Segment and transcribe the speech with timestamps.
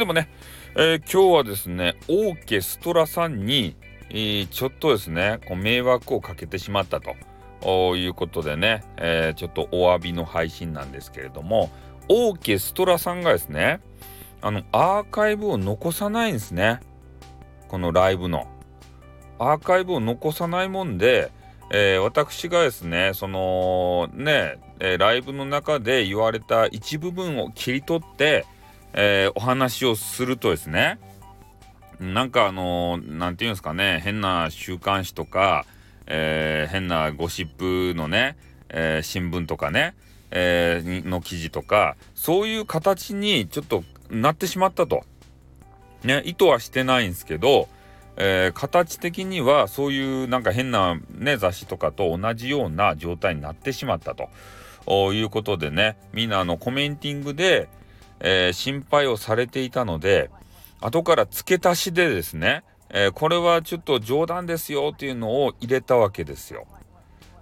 [0.00, 0.30] でもね、
[0.76, 3.76] えー、今日はですね、オーケストラさんに、
[4.08, 11.70] えー、ちょっとですね、こう迷惑をかけてしまったということでね、えー、ちょっとお詫びの配信なんですけれども、
[12.08, 13.82] オーケストラさんがですね、
[14.40, 16.80] あの、アーカイブを残さないんですね。
[17.68, 18.46] このライブの。
[19.38, 21.30] アーカイブを残さないもんで、
[21.70, 28.46] えー、私がですね、そのね、えー、ライブの中で言われた一部分を切り取って、
[28.92, 30.98] えー、お話をするとですね、
[31.98, 35.66] なんかあの何て言うんですかね、変な週刊誌とか、
[36.06, 37.48] え変なゴシッ
[37.92, 38.36] プのね、
[38.68, 39.94] え新聞とかね、
[40.30, 45.04] えの記事とか、そういう形にちょっとなってしまったと。
[46.02, 47.68] ね、意図はしてないんですけど、
[48.16, 57.68] えー、形的にはそういうなんか変な、ね、雑誌とかと同じような状態になってしまったということでねみんなあのコメンティングで、
[58.20, 60.30] えー、心配をされていたので
[60.80, 66.66] 後から付け足しでですね、えー、これはちょっと冗談ですよっていうのを入れたわけですよ。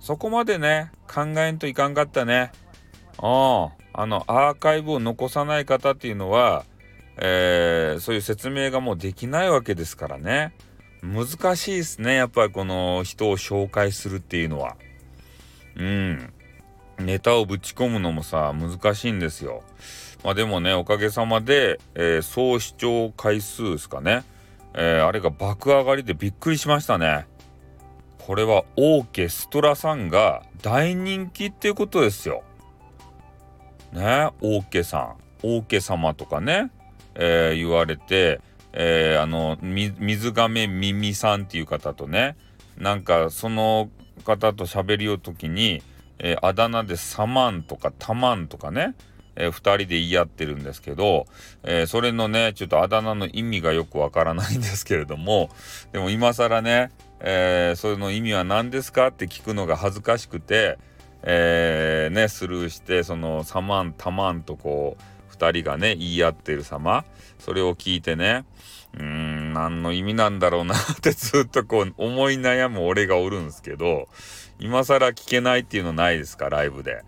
[0.00, 2.52] そこまでね考えんといかんかったね。
[3.18, 6.64] ああのアーカイブを残さない方っていうのは
[7.18, 10.54] えー、そういう説明がもうできないわけですからね
[11.02, 14.76] 難しいですねやっぱりこの人を紹介するっていうのは
[15.76, 16.32] うん
[16.98, 19.62] ネタをぶち込むのもさ難しいんですよ。
[20.24, 24.24] まあでもねおかげさまで、えー、総視聴回数ですかね、
[24.74, 27.26] えー、あれが爆上がりでびっくりしましたね。
[28.18, 32.44] これはオーケストラさんが大人気っていうことですよ。
[33.92, 35.16] ねオーケさん。
[35.44, 36.70] オーケ様とかね
[37.14, 38.40] えー、言われて、
[38.72, 42.36] えー、あの水亀耳さんっていう方とね
[42.78, 43.90] なんかその
[44.24, 45.82] 方と喋りよう時に、
[46.22, 48.94] えー、あだ名でサマンとかタマンとかね、
[49.36, 51.26] えー、2人で言い合ってるんですけど、
[51.64, 55.50] えー、それのねちょっとあだ名の意味がよくわからないんですけれども
[55.92, 59.08] でも今更ね、えー、それの意味は何ですか？
[59.08, 60.78] って聞くのが恥ずかしくて、
[61.22, 67.04] えー、ねスルーしてそのサマンタマンとこう2人がね言い合ってる様
[67.38, 68.44] それを聞いてね
[68.96, 74.08] うん何の意味なんだろうなってずっとこう思い悩む俺がおるんですけど
[74.58, 77.02] 今更聞けないっていうのないですかライブで。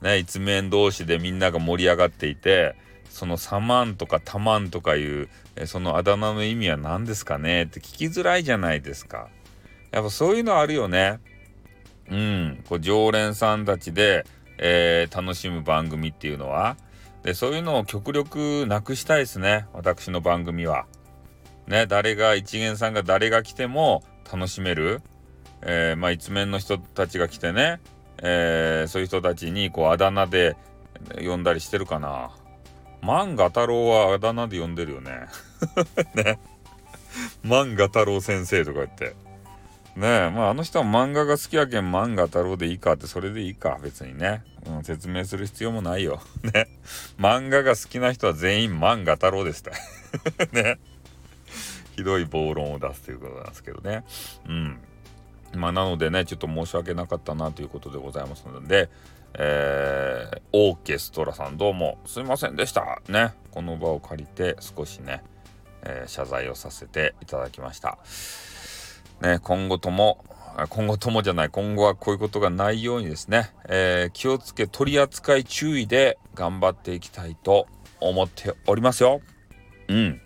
[0.00, 2.74] ね一面同士でみんなが盛り上がっていて
[3.08, 5.28] そのサマンとかタマンとかいう
[5.66, 9.28] そのあだ名の意味は何ですかねって聞きづらいじゃないですか。
[9.92, 11.20] やっぱそういうのあるよね。
[12.10, 14.24] うん、こう常連さんたちで、
[14.58, 16.76] えー、楽しむ番組っていうのは
[17.22, 20.86] でそういうのを極力なくしたいですね私の番組は。
[21.66, 25.02] ね誰が一元さんが誰が来ても楽しめる、
[25.62, 27.80] えー、まあ一面の人たちが来てね、
[28.22, 30.56] えー、そういう人たちにこうあだ名で
[31.24, 32.30] 呼んだりしてるかな。
[33.02, 35.26] 万賀太郎はあだ名で呼んでるよね。
[36.14, 36.38] ね。
[37.42, 39.14] 万賀太郎先生とか言って。
[39.96, 46.22] ねえ、まああの人は漫画が好きやけん漫画太郎でいいかってそれでいいか別にね、うん、説明する必要もないよ。
[46.42, 46.68] ね。
[47.18, 49.72] 漫画が好きな人は全員漫画太郎でした。
[50.52, 50.78] ね。
[51.94, 54.04] ひどい暴論を出すということなんですけどね。
[54.48, 54.80] うん。
[55.54, 58.88] まあなのでね、ちょっと申し訳なかったなということでございますので、
[59.34, 63.00] えー、オーケストラさんどうもすいませんでした。
[63.08, 63.34] ね。
[63.50, 65.22] この場を借りて少しね、
[65.82, 67.98] えー、謝罪をさせていただきました。
[69.20, 70.24] ね、今後とも、
[70.68, 77.66] 今後ともじゃない、今後はこういうことがないようにですね、えー、気をつけ取り扱い注意で頑張っていきたいと
[78.00, 79.20] 思っておりますよ。
[79.88, 80.20] うん。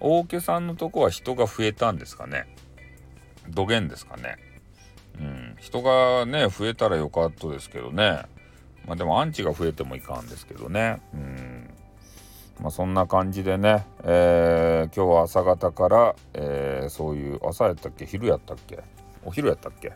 [0.00, 2.54] 大家さんのとこは人が増えたんですかね。
[3.48, 4.36] 土源ですかね。
[5.18, 5.56] うん。
[5.58, 8.22] 人がね、増えたらよかったですけどね。
[8.86, 11.00] まあでもアンチが増えてもいかんですけどね。
[11.14, 11.70] うん。
[12.60, 18.04] まあ、そんな感じでね、えー、今日は朝方から、えー、そういう朝やったっけ？
[18.04, 18.80] 昼やったっけ？
[19.24, 19.92] お昼やったっけ？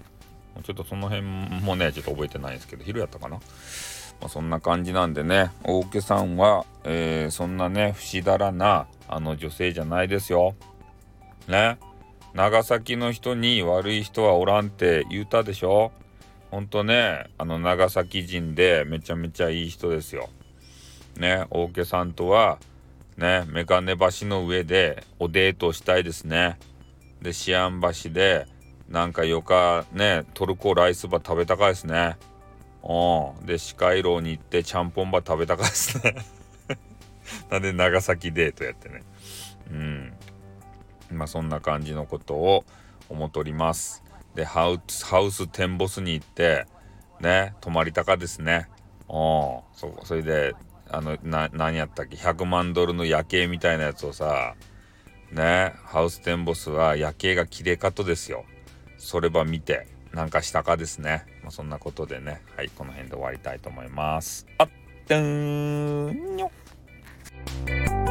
[0.63, 1.23] ちょっとその辺
[1.63, 3.41] もねちょっと覚えてないんですけど昼やったかな、
[4.23, 10.55] まあ、そんな感じなんでね大家さんは、えー、そんなね不死だらなあの女性じゃないですよ。
[11.49, 11.77] ね。
[12.35, 15.91] 長崎の人に悪い人はおらんって言うたでしょ。
[16.53, 20.29] ほんとねあの長崎人でめちゃめちゃいい人ですよ。
[21.17, 21.45] ね。
[21.51, 22.59] 大家さんとは
[23.19, 26.59] ねメガネ橋の上でおデートしたいですね。
[27.21, 28.47] でシアン橋で
[28.89, 32.17] なんかよかねトルコライスバ食べたかいですね。
[32.83, 33.47] うん。
[33.47, 36.17] でスカイローに行ってちゃんぽんば食べたかですね。
[37.51, 39.03] なんで長崎デートやってね。
[39.71, 40.13] うん。
[41.11, 42.65] まあそんな感じのことを
[43.09, 44.03] 思っております。
[44.35, 46.67] でハウハウステンボスに行って
[47.21, 48.69] ね泊まりたかですね。
[49.09, 49.15] うん。
[49.75, 50.55] そそれで
[50.93, 54.55] あの、な、何やったっけ ?100 万ドルの夜景みたいなやつをさ、
[55.33, 58.45] ね、ハウステンボスは夜景が綺麗かとですよ。
[58.99, 61.25] それば見て、なんかしたかですね。
[61.43, 64.47] まあ、そんなことでね、はい、この辺で終わりたいと思います。
[64.59, 64.69] あっ、
[65.11, 68.02] うん、にょっ。